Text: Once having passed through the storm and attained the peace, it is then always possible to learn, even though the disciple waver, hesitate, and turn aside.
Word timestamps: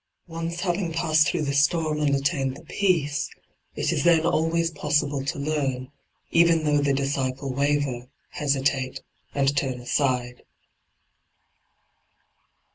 Once 0.25 0.61
having 0.61 0.91
passed 0.91 1.27
through 1.27 1.43
the 1.43 1.53
storm 1.53 1.99
and 2.01 2.15
attained 2.15 2.57
the 2.57 2.65
peace, 2.65 3.29
it 3.75 3.93
is 3.93 4.03
then 4.03 4.25
always 4.25 4.71
possible 4.71 5.23
to 5.23 5.37
learn, 5.37 5.91
even 6.31 6.63
though 6.63 6.79
the 6.79 6.91
disciple 6.91 7.53
waver, 7.53 8.07
hesitate, 8.31 9.03
and 9.35 9.55
turn 9.55 9.79
aside. 9.79 10.41